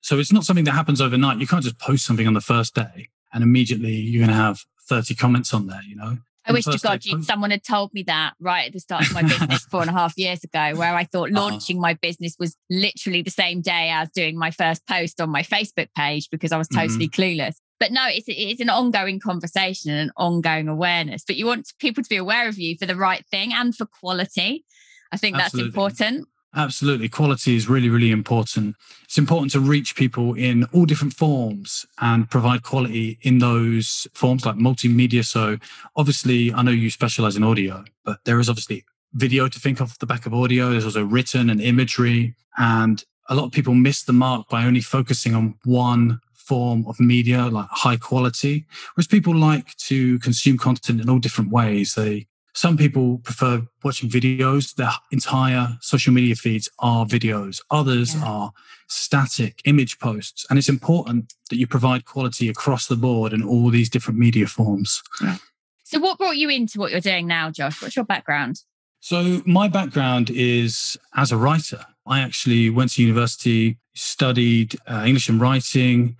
So 0.01 0.19
it's 0.19 0.33
not 0.33 0.45
something 0.45 0.65
that 0.65 0.73
happens 0.73 1.01
overnight. 1.01 1.39
You 1.39 1.47
can't 1.47 1.65
just 1.65 1.79
post 1.79 2.05
something 2.05 2.27
on 2.27 2.35
the 2.35 2.41
first 2.41 2.75
day 2.75 3.09
and 3.33 3.43
immediately 3.43 3.93
you're 3.93 4.25
going 4.25 4.37
to 4.37 4.43
have 4.43 4.65
30 4.89 5.15
comments 5.15 5.55
on 5.55 5.67
there, 5.67 5.83
you 5.87 5.97
know? 5.97 6.19
I 6.47 6.53
wish 6.53 6.65
to 6.65 6.79
God 6.79 7.05
you, 7.05 7.23
someone 7.23 7.51
had 7.51 7.65
told 7.65 7.93
me 7.95 8.03
that 8.05 8.35
right 8.39 8.67
at 8.67 8.73
the 8.73 8.81
start 8.81 9.07
of 9.07 9.15
my 9.15 9.23
business 9.23 9.65
four 9.71 9.81
and 9.81 9.91
a 9.91 9.95
half 9.95 10.17
years 10.17 10.45
ago, 10.45 10.75
where 10.75 10.95
I 10.95 11.05
thought 11.05 11.31
uh-huh. 11.31 11.41
launching 11.41 11.81
my 11.81 11.95
business 11.95 12.37
was 12.39 12.57
literally 12.69 13.23
the 13.23 13.31
same 13.31 13.61
day 13.63 13.91
as 13.91 14.11
doing 14.11 14.39
my 14.39 14.51
first 14.51 14.87
post 14.87 15.21
on 15.21 15.31
my 15.31 15.43
Facebook 15.43 15.89
page 15.97 16.29
because 16.31 16.53
I 16.53 16.59
was 16.59 16.69
totally 16.69 17.09
mm-hmm. 17.09 17.41
clueless. 17.41 17.57
But 17.81 17.93
no, 17.93 18.07
it's, 18.09 18.27
it's 18.29 18.61
an 18.61 18.71
ongoing 18.71 19.21
conversation 19.21 19.91
and 19.91 20.01
an 20.01 20.13
ongoing 20.17 20.69
awareness. 20.69 21.25
But 21.27 21.37
you 21.37 21.47
want 21.47 21.73
people 21.79 22.03
to 22.03 22.09
be 22.09 22.17
aware 22.17 22.49
of 22.49 22.59
you 22.59 22.77
for 22.79 22.87
the 22.87 22.97
right 22.97 23.25
thing 23.31 23.53
and 23.53 23.75
for 23.75 23.87
quality. 23.87 24.65
I 25.13 25.17
think 25.17 25.37
Absolutely. 25.37 25.71
that's 25.71 25.77
important. 25.99 26.29
Absolutely. 26.57 27.09
Quality 27.09 27.57
is 27.57 27.69
really, 27.69 27.89
really 27.89 28.11
important. 28.11 28.77
It's 29.03 29.19
important 29.19 29.51
to 29.53 29.61
reach 29.61 29.97
people 29.97 30.35
in 30.35 30.65
all 30.73 30.85
different 30.85 31.13
forms 31.15 31.85
and 32.01 32.31
provide 32.31 32.63
quality 32.63 33.19
in 33.23 33.39
those 33.39 34.07
forms 34.15 34.47
like 34.47 34.55
multimedia. 34.55 35.25
So, 35.25 35.59
obviously, 35.97 36.53
I 36.53 36.63
know 36.63 36.71
you 36.71 36.91
specialize 36.91 37.37
in 37.37 37.43
audio, 37.43 37.85
but 38.05 38.19
there 38.25 38.39
is 38.39 38.49
obviously 38.49 38.85
video 39.15 39.49
to 39.49 39.59
think 39.59 39.81
of 39.81 39.99
the 39.99 40.07
back 40.07 40.27
of 40.27 40.35
audio. 40.35 40.71
There's 40.71 40.85
also 40.85 41.05
written 41.05 41.51
and 41.51 41.61
imagery. 41.61 42.35
And 42.57 43.03
a 43.29 43.35
lot 43.35 43.47
of 43.47 43.53
people 43.53 43.75
miss 43.75 44.05
the 44.05 44.13
mark 44.13 44.49
by 44.49 44.65
only 44.65 44.81
focusing 44.81 45.35
on 45.35 45.55
one 45.65 46.21
form 46.35 46.85
of 46.87 47.01
media, 47.01 47.47
like 47.47 47.67
high 47.71 47.97
quality, 47.97 48.67
whereas 48.95 49.07
people 49.07 49.35
like 49.35 49.75
to 49.77 50.19
consume 50.19 50.59
content 50.59 51.01
in 51.01 51.09
all 51.09 51.19
different 51.19 51.51
ways. 51.51 51.95
They 51.95 52.27
some 52.55 52.77
people 52.77 53.19
prefer 53.19 53.63
watching 53.83 54.09
videos. 54.09 54.75
Their 54.77 54.93
entire 55.11 55.77
social 55.81 56.13
media 56.13 56.37
feeds 56.37 56.69
are 56.79 57.05
videos. 57.05 57.61
Others 57.71 58.15
yeah. 58.15 58.25
are 58.25 58.53
static 58.87 59.61
image 59.65 59.99
posts. 59.99 60.47
And 60.49 60.59
it's 60.59 60.69
important 60.69 61.35
that 61.51 61.57
you 61.57 61.67
provide 61.67 62.05
quality 62.05 62.49
across 62.49 62.87
the 62.87 62.97
board 62.97 63.33
in 63.33 63.43
all 63.43 63.71
these 63.71 63.91
different 63.91 64.21
media 64.21 64.47
forms. 64.47 65.03
Yeah. 65.21 65.37
So, 65.83 65.99
what 65.99 66.17
brought 66.17 66.37
you 66.37 66.49
into 66.49 66.79
what 66.79 66.93
you're 66.93 67.01
doing 67.01 67.27
now, 67.27 67.51
Josh? 67.51 67.83
What's 67.83 67.97
your 67.97 68.05
background? 68.05 68.61
So, 69.01 69.43
my 69.45 69.67
background 69.67 70.31
is 70.31 70.97
as 71.17 71.33
a 71.33 71.37
writer. 71.37 71.85
I 72.07 72.21
actually 72.21 72.71
went 72.71 72.93
to 72.93 73.03
university, 73.03 73.79
studied 73.95 74.77
uh, 74.87 75.03
English 75.05 75.29
and 75.29 75.41
writing. 75.41 76.17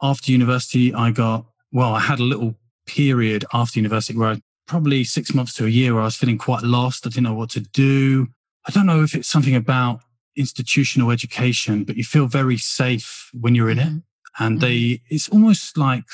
After 0.00 0.30
university, 0.30 0.94
I 0.94 1.10
got, 1.10 1.46
well, 1.72 1.94
I 1.94 2.00
had 2.00 2.20
a 2.20 2.24
little 2.24 2.54
period 2.86 3.44
after 3.52 3.78
university 3.78 4.16
where 4.18 4.30
I 4.30 4.42
probably 4.66 5.04
six 5.04 5.34
months 5.34 5.54
to 5.54 5.66
a 5.66 5.68
year 5.68 5.94
where 5.94 6.02
I 6.02 6.06
was 6.06 6.16
feeling 6.16 6.38
quite 6.38 6.62
lost. 6.62 7.06
I 7.06 7.10
didn't 7.10 7.24
know 7.24 7.34
what 7.34 7.50
to 7.50 7.60
do. 7.60 8.28
I 8.66 8.70
don't 8.70 8.86
know 8.86 9.02
if 9.02 9.14
it's 9.14 9.28
something 9.28 9.54
about 9.54 10.00
institutional 10.36 11.10
education, 11.10 11.84
but 11.84 11.96
you 11.96 12.04
feel 12.04 12.26
very 12.26 12.56
safe 12.56 13.30
when 13.32 13.54
you're 13.54 13.70
in 13.70 13.78
it. 13.78 13.88
Mm-hmm. 13.88 14.44
And 14.44 14.60
they, 14.60 14.76
mm-hmm. 14.76 15.14
it's 15.14 15.28
almost 15.28 15.76
like, 15.76 16.04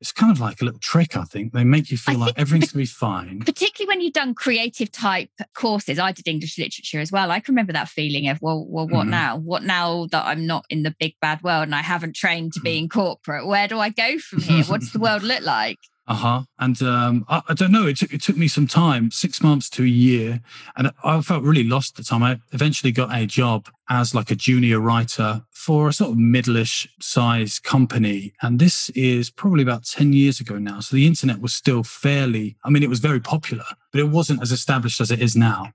it's 0.00 0.12
kind 0.12 0.32
of 0.32 0.40
like 0.40 0.60
a 0.60 0.64
little 0.64 0.80
trick, 0.80 1.16
I 1.16 1.24
think. 1.24 1.52
They 1.52 1.64
make 1.64 1.90
you 1.90 1.96
feel 1.96 2.18
like 2.18 2.34
everything's 2.36 2.72
going 2.72 2.84
to 2.84 2.90
be 2.90 2.94
fine. 2.94 3.40
Particularly 3.40 3.88
when 3.88 4.00
you've 4.02 4.12
done 4.12 4.34
creative 4.34 4.90
type 4.90 5.30
courses. 5.54 5.98
I 5.98 6.12
did 6.12 6.28
English 6.28 6.58
literature 6.58 7.00
as 7.00 7.10
well. 7.10 7.30
I 7.30 7.40
can 7.40 7.54
remember 7.54 7.72
that 7.72 7.88
feeling 7.88 8.28
of, 8.28 8.40
well, 8.42 8.66
well, 8.68 8.86
what 8.86 9.02
mm-hmm. 9.02 9.10
now? 9.10 9.36
What 9.36 9.62
now 9.62 10.06
that 10.10 10.26
I'm 10.26 10.46
not 10.46 10.64
in 10.68 10.82
the 10.82 10.94
big 10.98 11.14
bad 11.20 11.42
world 11.42 11.64
and 11.64 11.74
I 11.74 11.82
haven't 11.82 12.16
trained 12.16 12.52
to 12.54 12.60
be 12.60 12.70
mm-hmm. 12.70 12.84
in 12.84 12.88
corporate? 12.88 13.46
Where 13.46 13.68
do 13.68 13.78
I 13.78 13.90
go 13.90 14.18
from 14.18 14.40
here? 14.40 14.64
what 14.64 14.80
does 14.80 14.92
the 14.92 14.98
world 15.00 15.22
look 15.22 15.42
like? 15.42 15.78
Uh 16.06 16.14
huh. 16.14 16.42
And 16.58 16.82
um, 16.82 17.24
I, 17.28 17.40
I, 17.48 17.54
don't 17.54 17.72
know. 17.72 17.86
It 17.86 17.96
took 17.96 18.12
it 18.12 18.20
took 18.20 18.36
me 18.36 18.46
some 18.46 18.66
time, 18.66 19.10
six 19.10 19.42
months 19.42 19.70
to 19.70 19.84
a 19.84 19.86
year, 19.86 20.40
and 20.76 20.90
I 21.02 21.20
felt 21.22 21.42
really 21.42 21.64
lost 21.64 21.92
at 21.92 22.04
the 22.04 22.08
time. 22.08 22.22
I 22.22 22.38
eventually 22.52 22.92
got 22.92 23.16
a 23.16 23.24
job 23.24 23.70
as 23.88 24.14
like 24.14 24.30
a 24.30 24.34
junior 24.34 24.80
writer 24.80 25.42
for 25.50 25.88
a 25.88 25.92
sort 25.94 26.10
of 26.10 26.18
middleish 26.18 26.86
size 27.00 27.58
company, 27.58 28.34
and 28.42 28.58
this 28.58 28.90
is 28.90 29.30
probably 29.30 29.62
about 29.62 29.84
ten 29.84 30.12
years 30.12 30.40
ago 30.40 30.58
now. 30.58 30.80
So 30.80 30.94
the 30.94 31.06
internet 31.06 31.40
was 31.40 31.54
still 31.54 31.82
fairly. 31.82 32.56
I 32.64 32.68
mean, 32.68 32.82
it 32.82 32.90
was 32.90 33.00
very 33.00 33.20
popular, 33.20 33.64
but 33.90 33.98
it 33.98 34.10
wasn't 34.10 34.42
as 34.42 34.52
established 34.52 35.00
as 35.00 35.10
it 35.10 35.22
is 35.22 35.36
now. 35.36 35.72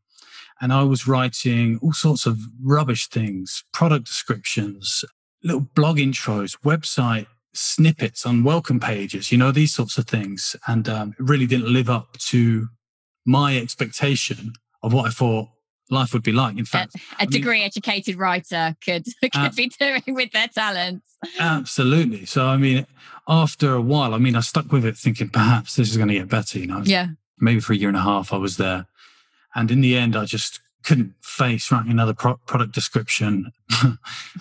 And 0.61 0.71
I 0.71 0.83
was 0.83 1.07
writing 1.07 1.79
all 1.81 1.93
sorts 1.93 2.27
of 2.27 2.37
rubbish 2.61 3.07
things, 3.07 3.63
product 3.73 4.05
descriptions, 4.05 5.03
little 5.43 5.61
blog 5.73 5.97
intros, 5.97 6.55
website 6.63 7.25
snippets 7.53 8.25
on 8.25 8.43
welcome 8.43 8.79
pages, 8.79 9.31
you 9.31 9.37
know, 9.37 9.51
these 9.51 9.73
sorts 9.73 9.97
of 9.97 10.05
things. 10.05 10.55
And 10.67 10.87
um, 10.87 11.15
it 11.19 11.23
really 11.23 11.47
didn't 11.47 11.71
live 11.71 11.89
up 11.89 12.17
to 12.29 12.67
my 13.25 13.57
expectation 13.57 14.53
of 14.83 14.93
what 14.93 15.07
I 15.07 15.09
thought 15.09 15.49
life 15.89 16.13
would 16.13 16.23
be 16.23 16.31
like. 16.31 16.57
In 16.57 16.65
fact, 16.65 16.95
a, 17.19 17.23
a 17.23 17.25
degree 17.25 17.59
mean, 17.59 17.65
educated 17.65 18.17
writer 18.17 18.75
could 18.83 19.05
could 19.21 19.35
uh, 19.35 19.49
be 19.55 19.71
doing 19.79 20.03
with 20.07 20.31
their 20.31 20.47
talents. 20.47 21.05
Absolutely. 21.39 22.25
So, 22.25 22.47
I 22.47 22.57
mean, 22.57 22.85
after 23.27 23.73
a 23.73 23.81
while, 23.81 24.13
I 24.13 24.17
mean, 24.17 24.35
I 24.35 24.41
stuck 24.41 24.71
with 24.71 24.85
it 24.85 24.97
thinking 24.97 25.29
perhaps 25.29 25.75
this 25.75 25.89
is 25.89 25.97
going 25.97 26.09
to 26.09 26.15
get 26.15 26.29
better, 26.29 26.59
you 26.59 26.67
know? 26.67 26.81
Yeah. 26.83 27.07
Maybe 27.39 27.59
for 27.59 27.73
a 27.73 27.75
year 27.75 27.89
and 27.89 27.97
a 27.97 28.01
half, 28.01 28.33
I 28.33 28.37
was 28.37 28.57
there. 28.57 28.87
And 29.55 29.71
in 29.71 29.81
the 29.81 29.97
end, 29.97 30.15
I 30.15 30.25
just 30.25 30.59
couldn't 30.83 31.13
face 31.21 31.71
writing 31.71 31.91
another 31.91 32.13
pro- 32.13 32.37
product 32.45 32.73
description, 32.73 33.51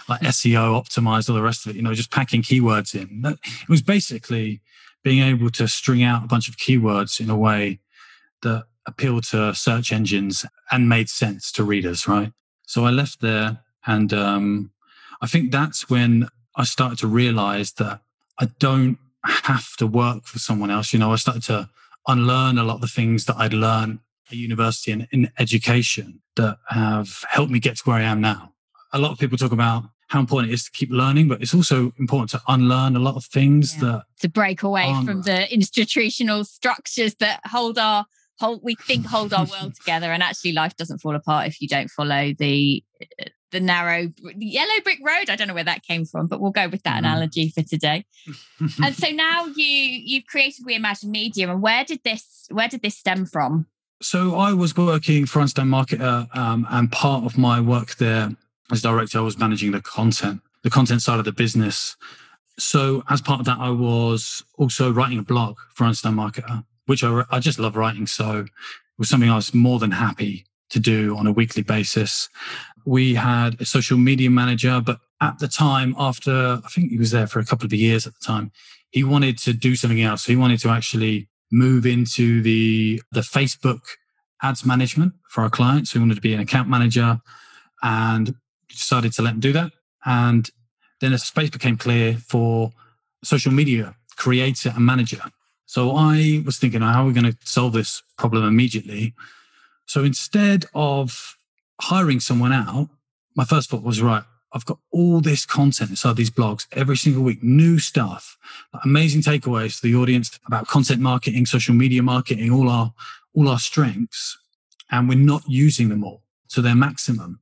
like 0.09 0.21
SEO 0.21 0.81
optimized, 0.81 1.29
all 1.29 1.37
the 1.37 1.43
rest 1.43 1.67
of 1.67 1.71
it, 1.71 1.77
you 1.77 1.83
know, 1.83 1.95
just 1.95 2.11
packing 2.11 2.43
keywords 2.43 2.95
in. 2.95 3.23
It 3.25 3.69
was 3.69 3.83
basically 3.83 4.61
being 5.03 5.23
able 5.23 5.51
to 5.51 5.69
string 5.69 6.03
out 6.03 6.25
a 6.25 6.29
bunch 6.29 6.49
of 6.49 6.57
keywords 6.57 7.21
in 7.21 7.31
a 7.31 7.37
way 7.37 7.81
that 8.43 8.65
appealed 8.87 9.25
to 9.25 9.55
search 9.55 9.93
engines 9.93 10.47
and 10.71 10.89
made 10.89 11.09
sense 11.09 11.53
to 11.53 11.65
readers, 11.65 12.09
right? 12.09 12.33
So 12.67 12.85
I 12.85 12.91
left 12.91 13.21
there 13.21 13.61
and 13.87 14.13
um, 14.13 14.71
I 15.21 15.27
think 15.27 15.53
that's 15.53 15.91
when 15.91 16.29
I 16.57 16.65
started 16.65 16.99
to 16.99 17.07
realize 17.07 17.73
that 17.73 18.01
I 18.39 18.47
don't 18.59 18.99
have 19.25 19.77
to 19.77 19.87
work 19.87 20.25
for 20.25 20.39
someone 20.39 20.71
else. 20.71 20.93
You 20.93 20.99
know, 20.99 21.13
I 21.13 21.17
started 21.17 21.43
to 21.45 21.69
unlearn 22.07 22.59
a 22.59 22.65
lot 22.65 22.77
of 22.77 22.81
the 22.81 22.89
things 22.89 23.27
that 23.27 23.37
I'd 23.37 23.53
learned 23.53 24.01
at 24.31 24.37
university 24.37 24.93
and 24.93 25.09
in 25.13 25.31
education 25.39 26.21
that 26.37 26.59
have 26.69 27.25
helped 27.29 27.51
me 27.51 27.59
get 27.59 27.77
to 27.77 27.83
where 27.85 27.99
I 27.99 28.03
am 28.03 28.21
now. 28.21 28.53
A 28.93 28.99
lot 28.99 29.13
of 29.13 29.19
people 29.19 29.37
talk 29.37 29.53
about 29.53 29.85
how 30.09 30.21
important 30.21 30.51
it 30.51 30.55
is 30.55 30.65
to 30.65 30.71
keep 30.71 30.91
learning, 30.91 31.29
but 31.29 31.43
it's 31.43 31.55
also 31.55 31.93
important 31.99 32.31
to 32.31 32.41
unlearn 32.49 32.97
a 32.97 32.99
lot 32.99 33.17
of 33.17 33.25
things 33.27 33.75
yeah. 33.75 33.81
that 33.81 34.05
to 34.21 34.29
break 34.29 34.63
away 34.63 34.93
from 35.05 35.23
the 35.23 35.53
institutional 35.53 36.45
structures 36.45 37.15
that 37.17 37.41
hold 37.45 37.79
our 37.79 38.07
hold 38.39 38.61
we 38.63 38.75
think 38.75 39.07
hold 39.07 39.35
our 39.35 39.47
world 39.47 39.75
together 39.79 40.13
and 40.13 40.23
actually 40.23 40.53
life 40.53 40.77
doesn't 40.77 40.99
fall 40.99 41.15
apart 41.15 41.47
if 41.47 41.61
you 41.61 41.69
don't 41.69 41.91
follow 41.91 42.33
the 42.39 42.83
the 43.51 43.61
narrow 43.61 44.09
the 44.37 44.47
yellow 44.47 44.81
brick 44.85 44.99
road 45.05 45.29
i 45.29 45.37
don't 45.37 45.49
know 45.49 45.55
where 45.55 45.65
that 45.65 45.83
came 45.83 46.05
from 46.05 46.27
but 46.27 46.41
we'll 46.41 46.51
go 46.51 46.69
with 46.69 46.83
that 46.83 46.97
mm. 46.97 46.99
analogy 46.99 47.49
for 47.51 47.63
today 47.63 48.05
and 48.83 48.95
so 48.95 49.09
now 49.13 49.47
you 49.47 49.67
you've 49.67 50.27
created 50.27 50.65
We 50.65 50.75
Imagine 50.75 51.11
Media 51.11 51.51
and 51.51 51.63
where 51.63 51.85
did 51.85 52.01
this 52.05 52.47
where 52.51 52.69
did 52.69 52.83
this 52.83 52.97
stem 52.97 53.27
from 53.27 53.67
so 54.01 54.37
i 54.37 54.53
was 54.53 54.77
working 54.77 55.27
for 55.27 55.41
Einstein 55.41 55.67
marketer 55.67 56.35
um, 56.37 56.67
and 56.71 56.91
part 56.93 57.25
of 57.25 57.37
my 57.39 57.61
work 57.61 57.97
there 57.97 58.31
as 58.71 58.83
director 58.83 59.19
i 59.19 59.23
was 59.23 59.39
managing 59.39 59.73
the 59.73 59.81
content 59.81 60.41
the 60.63 60.71
content 60.71 61.03
side 61.03 61.19
of 61.19 61.25
the 61.25 61.33
business 61.33 61.97
so 62.59 63.03
as 63.09 63.21
part 63.21 63.41
of 63.41 63.47
that 63.47 63.59
i 63.59 63.71
was 63.71 64.45
also 64.57 64.93
writing 64.93 65.19
a 65.19 65.23
blog 65.23 65.57
for 65.75 65.85
Einstein 65.85 66.15
marketer 66.15 66.65
which 66.89 67.05
I, 67.05 67.23
I 67.31 67.39
just 67.39 67.59
love 67.59 67.77
writing. 67.77 68.07
So 68.07 68.41
it 68.41 68.49
was 68.99 69.11
something 69.11 69.31
I 69.31 69.37
was 69.37 69.55
more 69.55 69.79
than 69.79 69.91
happy 69.91 70.47
to 70.71 70.81
do 70.81 71.17
on 71.17 71.27
a 71.27 71.33
weekly 71.33 71.63
basis. 71.63 72.31
We 72.87 73.15
had 73.15 73.61
a 73.61 73.67
social 73.67 73.99
media 73.99 74.31
manager, 74.31 74.81
but 74.85 74.99
at 75.21 75.39
the 75.39 75.49
time, 75.49 75.95
after 75.99 76.61
I 76.65 76.69
think 76.69 76.91
he 76.91 76.99
was 76.99 77.11
there 77.11 77.27
for 77.27 77.41
a 77.41 77.45
couple 77.45 77.67
of 77.67 77.73
years 77.75 78.07
at 78.07 78.15
the 78.15 78.25
time, 78.25 78.53
he 78.91 79.05
wanted 79.05 79.37
to 79.39 79.53
do 79.53 79.77
something 79.77 80.01
else. 80.01 80.25
He 80.25 80.35
wanted 80.35 80.61
to 80.61 80.71
actually 80.71 81.29
move 81.51 81.87
into 81.87 82.43
the 82.43 83.03
the 83.13 83.21
Facebook 83.21 83.81
ads 84.43 84.65
management 84.65 85.15
for 85.29 85.43
our 85.43 85.51
clients. 85.51 85.93
He 85.93 85.99
wanted 85.99 86.15
to 86.15 86.21
be 86.21 86.35
an 86.35 86.41
account 86.41 86.69
manager 86.69 87.21
and 87.83 88.35
decided 88.69 89.13
to 89.15 89.23
let 89.23 89.33
them 89.33 89.41
do 89.41 89.53
that. 89.53 89.73
And 90.05 90.49
then 91.01 91.13
a 91.13 91.19
space 91.19 91.51
became 91.51 91.77
clear 91.77 92.15
for 92.15 92.73
social 93.23 93.53
media 93.53 93.95
creator 94.17 94.73
and 94.75 94.85
manager. 94.85 95.23
So 95.67 95.95
I 95.95 96.43
was 96.45 96.59
thinking, 96.59 96.81
how 96.81 97.03
are 97.03 97.07
we 97.07 97.13
going 97.13 97.31
to 97.31 97.37
solve 97.45 97.73
this 97.73 98.03
problem 98.17 98.45
immediately? 98.45 99.15
So 99.87 100.03
instead 100.03 100.67
of 100.75 101.37
hiring 101.81 102.21
someone 102.21 102.53
out, 102.53 102.89
my 103.37 103.45
first 103.45 103.71
thought 103.71 103.83
was, 103.83 104.03
right, 104.03 104.25
I've 104.53 104.65
got 104.65 104.79
all 104.91 105.21
this 105.21 105.45
content 105.45 105.91
inside 105.91 106.17
these 106.17 106.31
blogs 106.31 106.67
every 106.73 106.97
single 106.97 107.23
week, 107.23 107.43
new 107.43 107.79
stuff, 107.79 108.39
amazing 108.85 109.23
takeaways 109.23 109.81
to 109.81 109.87
the 109.87 109.95
audience 109.95 110.39
about 110.47 110.69
content 110.69 111.01
marketing, 111.01 111.47
social 111.47 111.75
media 111.75 112.03
marketing, 112.03 112.51
all 112.51 112.69
our, 112.69 112.95
all 113.35 113.49
our 113.49 113.59
strengths. 113.59 114.39
And 114.91 115.09
we're 115.09 115.19
not 115.19 115.43
using 115.47 115.91
them 115.91 116.03
all 116.03 116.23
to 116.51 116.63
their 116.63 116.75
maximum. 116.75 117.41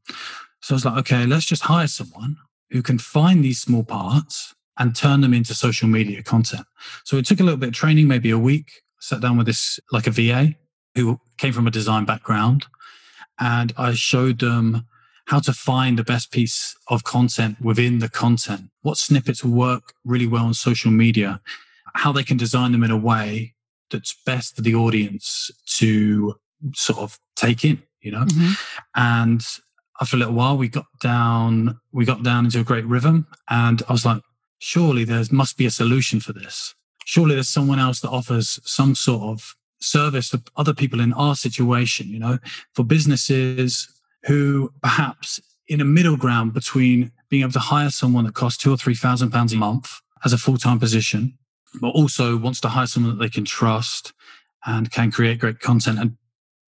So 0.60 0.74
I 0.74 0.76
was 0.76 0.84
like, 0.84 0.98
okay, 0.98 1.26
let's 1.26 1.46
just 1.46 1.62
hire 1.62 1.86
someone 1.86 2.36
who 2.70 2.82
can 2.82 2.98
find 2.98 3.44
these 3.44 3.60
small 3.60 3.84
parts 3.84 4.54
and 4.78 4.94
turn 4.94 5.20
them 5.20 5.32
into 5.32 5.54
social 5.54 5.88
media 5.88 6.22
content. 6.22 6.66
So 7.04 7.16
it 7.16 7.26
took 7.26 7.40
a 7.40 7.44
little 7.44 7.58
bit 7.58 7.68
of 7.68 7.74
training, 7.74 8.08
maybe 8.08 8.30
a 8.30 8.38
week. 8.38 8.82
Sat 8.98 9.20
down 9.20 9.36
with 9.36 9.46
this 9.46 9.78
like 9.92 10.06
a 10.06 10.10
VA 10.10 10.56
who 10.96 11.20
came 11.38 11.52
from 11.52 11.66
a 11.66 11.70
design 11.70 12.04
background, 12.04 12.66
and 13.38 13.72
I 13.76 13.92
showed 13.92 14.40
them 14.40 14.86
how 15.26 15.40
to 15.40 15.52
find 15.52 15.98
the 15.98 16.04
best 16.04 16.30
piece 16.30 16.76
of 16.88 17.04
content 17.04 17.60
within 17.60 17.98
the 17.98 18.08
content, 18.08 18.70
what 18.82 18.96
snippets 18.96 19.44
work 19.44 19.92
really 20.04 20.26
well 20.26 20.46
on 20.46 20.54
social 20.54 20.90
media, 20.90 21.40
how 21.94 22.12
they 22.12 22.22
can 22.22 22.36
design 22.36 22.72
them 22.72 22.84
in 22.84 22.90
a 22.90 22.96
way 22.96 23.54
that's 23.90 24.16
best 24.24 24.56
for 24.56 24.62
the 24.62 24.74
audience 24.74 25.50
to 25.66 26.36
sort 26.74 26.98
of 26.98 27.18
take 27.34 27.64
in, 27.64 27.82
you 28.00 28.12
know? 28.12 28.24
Mm-hmm. 28.24 28.52
And 28.94 29.44
after 30.00 30.16
a 30.16 30.18
little 30.18 30.34
while, 30.34 30.56
we 30.56 30.68
got 30.68 30.86
down, 31.00 31.80
we 31.92 32.04
got 32.04 32.22
down 32.22 32.44
into 32.44 32.60
a 32.60 32.64
great 32.64 32.86
rhythm. 32.86 33.26
And 33.50 33.82
I 33.88 33.92
was 33.92 34.06
like, 34.06 34.22
surely 34.58 35.04
there 35.04 35.22
must 35.32 35.56
be 35.56 35.66
a 35.66 35.70
solution 35.70 36.20
for 36.20 36.32
this. 36.32 36.74
Surely 37.04 37.34
there's 37.34 37.48
someone 37.48 37.78
else 37.78 38.00
that 38.00 38.10
offers 38.10 38.60
some 38.64 38.94
sort 38.94 39.22
of 39.22 39.56
service 39.80 40.28
for 40.28 40.38
other 40.56 40.74
people 40.74 41.00
in 41.00 41.12
our 41.12 41.34
situation, 41.34 42.08
you 42.08 42.18
know, 42.18 42.38
for 42.74 42.84
businesses 42.84 43.88
who 44.26 44.72
perhaps 44.82 45.40
in 45.68 45.80
a 45.80 45.84
middle 45.84 46.16
ground 46.16 46.52
between 46.52 47.12
being 47.28 47.42
able 47.42 47.52
to 47.52 47.58
hire 47.58 47.90
someone 47.90 48.24
that 48.24 48.34
costs 48.34 48.62
two 48.62 48.72
or 48.72 48.76
three 48.76 48.94
thousand 48.94 49.30
pounds 49.30 49.52
a 49.52 49.56
month 49.56 50.00
as 50.24 50.32
a 50.32 50.38
full-time 50.38 50.78
position, 50.78 51.36
but 51.80 51.88
also 51.88 52.36
wants 52.36 52.60
to 52.60 52.68
hire 52.68 52.86
someone 52.86 53.16
that 53.16 53.22
they 53.22 53.28
can 53.28 53.44
trust 53.44 54.12
and 54.64 54.90
can 54.90 55.10
create 55.10 55.38
great 55.38 55.60
content 55.60 55.98
and 55.98 56.16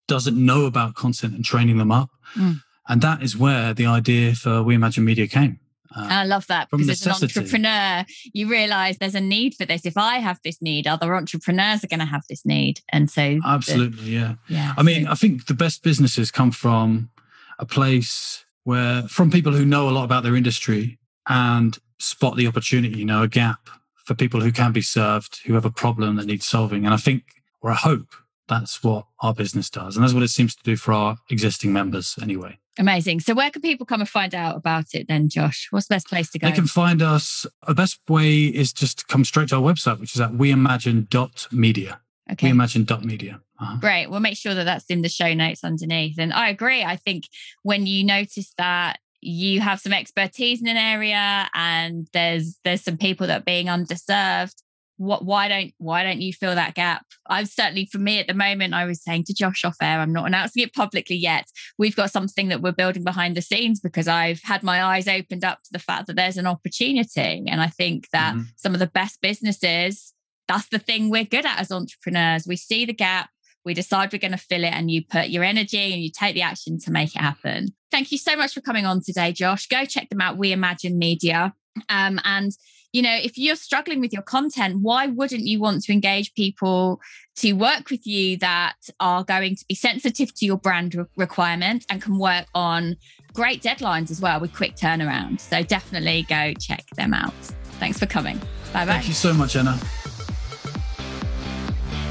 doesn't 0.08 0.36
know 0.36 0.66
about 0.66 0.94
content 0.94 1.34
and 1.34 1.44
training 1.44 1.78
them 1.78 1.90
up. 1.90 2.10
Mm. 2.34 2.60
And 2.88 3.02
that 3.02 3.22
is 3.22 3.36
where 3.36 3.74
the 3.74 3.86
idea 3.86 4.34
for 4.34 4.62
We 4.62 4.74
Imagine 4.74 5.04
Media 5.04 5.26
came. 5.26 5.58
Uh, 5.96 6.08
I 6.10 6.24
love 6.24 6.46
that 6.48 6.68
because 6.70 6.86
necessity. 6.86 7.26
as 7.26 7.36
an 7.36 7.42
entrepreneur, 7.42 8.04
you 8.34 8.48
realize 8.48 8.98
there's 8.98 9.14
a 9.14 9.20
need 9.20 9.54
for 9.54 9.64
this. 9.64 9.86
If 9.86 9.96
I 9.96 10.18
have 10.18 10.38
this 10.44 10.60
need, 10.60 10.86
other 10.86 11.14
entrepreneurs 11.14 11.82
are 11.84 11.86
going 11.88 12.00
to 12.00 12.06
have 12.06 12.22
this 12.28 12.44
need. 12.44 12.80
And 12.92 13.10
so, 13.10 13.40
absolutely, 13.44 14.04
the, 14.04 14.10
yeah. 14.10 14.34
Yeah. 14.48 14.74
I 14.76 14.82
mean, 14.82 15.06
I 15.06 15.14
think 15.14 15.46
the 15.46 15.54
best 15.54 15.82
businesses 15.82 16.30
come 16.30 16.50
from 16.50 17.10
a 17.58 17.66
place 17.66 18.44
where, 18.64 19.02
from 19.02 19.30
people 19.30 19.52
who 19.52 19.64
know 19.64 19.88
a 19.88 19.92
lot 19.92 20.04
about 20.04 20.22
their 20.22 20.36
industry 20.36 20.98
and 21.28 21.78
spot 21.98 22.36
the 22.36 22.46
opportunity, 22.46 22.98
you 22.98 23.04
know, 23.04 23.22
a 23.22 23.28
gap 23.28 23.68
for 24.04 24.14
people 24.14 24.40
who 24.40 24.52
can 24.52 24.72
be 24.72 24.82
served, 24.82 25.40
who 25.46 25.54
have 25.54 25.64
a 25.64 25.70
problem 25.70 26.16
that 26.16 26.26
needs 26.26 26.46
solving. 26.46 26.84
And 26.84 26.94
I 26.94 26.96
think, 26.96 27.24
or 27.60 27.70
I 27.70 27.74
hope, 27.74 28.08
that's 28.48 28.82
what 28.82 29.06
our 29.20 29.34
business 29.34 29.68
does. 29.70 29.96
And 29.96 30.04
that's 30.04 30.14
what 30.14 30.22
it 30.22 30.28
seems 30.28 30.54
to 30.54 30.62
do 30.62 30.76
for 30.76 30.92
our 30.92 31.16
existing 31.30 31.72
members 31.72 32.16
anyway. 32.22 32.58
Amazing. 32.78 33.20
So, 33.20 33.34
where 33.34 33.50
can 33.50 33.62
people 33.62 33.86
come 33.86 34.00
and 34.00 34.08
find 34.08 34.34
out 34.34 34.56
about 34.56 34.94
it 34.94 35.08
then, 35.08 35.28
Josh? 35.28 35.68
What's 35.70 35.88
the 35.88 35.94
best 35.94 36.08
place 36.08 36.30
to 36.32 36.38
go? 36.38 36.46
They 36.46 36.52
can 36.52 36.66
find 36.66 37.00
us. 37.00 37.46
The 37.66 37.74
best 37.74 37.98
way 38.08 38.44
is 38.44 38.72
just 38.72 38.98
to 38.98 39.04
come 39.06 39.24
straight 39.24 39.48
to 39.48 39.56
our 39.56 39.62
website, 39.62 39.98
which 39.98 40.14
is 40.14 40.20
at 40.20 40.32
weimagine.media. 40.32 42.00
Okay. 42.32 42.50
Weimagine.media. 42.50 43.40
Uh-huh. 43.60 43.76
Great. 43.80 44.08
We'll 44.08 44.20
make 44.20 44.36
sure 44.36 44.54
that 44.54 44.64
that's 44.64 44.86
in 44.86 45.02
the 45.02 45.08
show 45.08 45.32
notes 45.32 45.64
underneath. 45.64 46.18
And 46.18 46.32
I 46.32 46.48
agree. 46.48 46.82
I 46.82 46.96
think 46.96 47.24
when 47.62 47.86
you 47.86 48.04
notice 48.04 48.52
that 48.58 48.98
you 49.20 49.60
have 49.60 49.80
some 49.80 49.92
expertise 49.92 50.60
in 50.60 50.68
an 50.68 50.76
area 50.76 51.48
and 51.54 52.06
there's 52.12 52.58
there's 52.64 52.82
some 52.82 52.96
people 52.96 53.26
that 53.26 53.40
are 53.40 53.44
being 53.44 53.66
underserved 53.66 54.54
what 54.98 55.24
why 55.24 55.48
don't 55.48 55.72
why 55.78 56.02
don't 56.02 56.20
you 56.20 56.32
fill 56.32 56.54
that 56.54 56.74
gap 56.74 57.04
i've 57.26 57.48
certainly 57.48 57.86
for 57.86 57.98
me 57.98 58.18
at 58.18 58.26
the 58.26 58.34
moment 58.34 58.72
i 58.72 58.84
was 58.84 59.02
saying 59.02 59.24
to 59.24 59.34
josh 59.34 59.64
off 59.64 59.76
air 59.82 60.00
i'm 60.00 60.12
not 60.12 60.26
announcing 60.26 60.62
it 60.62 60.72
publicly 60.72 61.16
yet 61.16 61.46
we've 61.76 61.96
got 61.96 62.10
something 62.10 62.48
that 62.48 62.62
we're 62.62 62.72
building 62.72 63.04
behind 63.04 63.36
the 63.36 63.42
scenes 63.42 63.80
because 63.80 64.08
i've 64.08 64.40
had 64.42 64.62
my 64.62 64.82
eyes 64.82 65.08
opened 65.08 65.44
up 65.44 65.62
to 65.62 65.70
the 65.72 65.78
fact 65.78 66.06
that 66.06 66.16
there's 66.16 66.38
an 66.38 66.46
opportunity 66.46 67.44
and 67.46 67.60
i 67.60 67.66
think 67.66 68.08
that 68.10 68.34
mm-hmm. 68.34 68.44
some 68.56 68.72
of 68.72 68.78
the 68.78 68.86
best 68.86 69.20
businesses 69.20 70.14
that's 70.48 70.68
the 70.68 70.78
thing 70.78 71.10
we're 71.10 71.24
good 71.24 71.46
at 71.46 71.58
as 71.58 71.70
entrepreneurs 71.70 72.46
we 72.46 72.56
see 72.56 72.84
the 72.84 72.92
gap 72.92 73.30
we 73.64 73.74
decide 73.74 74.12
we're 74.12 74.18
going 74.18 74.30
to 74.30 74.38
fill 74.38 74.62
it 74.62 74.72
and 74.72 74.90
you 74.90 75.04
put 75.04 75.28
your 75.28 75.42
energy 75.42 75.92
and 75.92 76.02
you 76.02 76.10
take 76.10 76.34
the 76.34 76.42
action 76.42 76.78
to 76.78 76.90
make 76.90 77.14
it 77.14 77.20
happen 77.20 77.68
thank 77.90 78.12
you 78.12 78.18
so 78.18 78.36
much 78.36 78.54
for 78.54 78.60
coming 78.60 78.86
on 78.86 79.00
today 79.02 79.32
josh 79.32 79.66
go 79.68 79.84
check 79.84 80.08
them 80.08 80.20
out 80.20 80.36
We 80.36 80.52
Imagine 80.52 80.98
Media 80.98 81.54
um, 81.88 82.20
and 82.24 82.52
you 82.96 83.02
know, 83.02 83.14
if 83.14 83.36
you're 83.36 83.56
struggling 83.56 84.00
with 84.00 84.10
your 84.10 84.22
content, 84.22 84.78
why 84.80 85.06
wouldn't 85.06 85.42
you 85.42 85.60
want 85.60 85.82
to 85.84 85.92
engage 85.92 86.32
people 86.32 86.98
to 87.36 87.52
work 87.52 87.90
with 87.90 88.06
you 88.06 88.38
that 88.38 88.76
are 89.00 89.22
going 89.22 89.54
to 89.54 89.64
be 89.68 89.74
sensitive 89.74 90.34
to 90.36 90.46
your 90.46 90.56
brand 90.56 90.94
re- 90.94 91.04
requirements 91.14 91.84
and 91.90 92.00
can 92.00 92.18
work 92.18 92.46
on 92.54 92.96
great 93.34 93.62
deadlines 93.62 94.10
as 94.10 94.22
well 94.22 94.40
with 94.40 94.54
quick 94.54 94.76
turnaround? 94.76 95.40
So 95.40 95.62
definitely 95.62 96.24
go 96.26 96.54
check 96.58 96.86
them 96.96 97.12
out. 97.12 97.34
Thanks 97.78 97.98
for 97.98 98.06
coming. 98.06 98.38
Bye 98.72 98.86
bye. 98.86 98.92
Thank 98.92 99.08
you 99.08 99.14
so 99.14 99.34
much, 99.34 99.56
Anna. 99.56 99.78